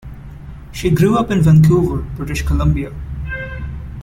She 0.71 0.89
grew 0.89 1.15
up 1.15 1.29
in 1.29 1.43
Vancouver, 1.43 1.97
British 2.17 2.41
Columbia. 2.43 2.91